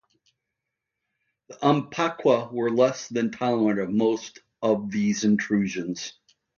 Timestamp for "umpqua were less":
1.63-3.07